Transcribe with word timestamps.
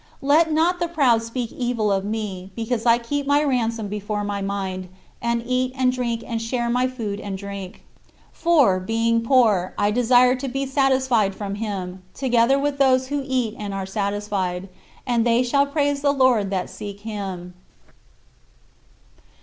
Let 0.23 0.51
not 0.51 0.79
the 0.79 0.87
proud 0.87 1.21
speak 1.21 1.51
evil 1.51 1.91
of 1.91 2.03
me, 2.03 2.49
because 2.55 2.87
I 2.87 2.97
keep 2.97 3.27
my 3.27 3.43
ransom 3.43 3.87
before 3.87 4.23
my 4.23 4.41
mind, 4.41 4.89
and 5.21 5.43
eat 5.45 5.73
and 5.77 5.91
drink 5.91 6.23
and 6.25 6.41
share 6.41 6.71
my 6.71 6.87
food 6.87 7.19
and 7.19 7.37
drink. 7.37 7.83
For, 8.33 8.79
being 8.79 9.21
poor, 9.21 9.75
I 9.77 9.91
desire 9.91 10.33
to 10.37 10.47
be 10.47 10.65
satisfied 10.65 11.35
from 11.35 11.53
him, 11.53 12.01
together 12.15 12.57
with 12.57 12.79
those 12.79 13.09
who 13.09 13.21
eat 13.27 13.53
and 13.59 13.75
are 13.75 13.85
satisfied: 13.85 14.69
"and 15.05 15.23
they 15.23 15.43
shall 15.43 15.67
praise 15.67 16.01
the 16.01 16.11
Lord 16.13 16.49
that 16.49 16.71
seek 16.71 17.01
Him." 17.01 17.53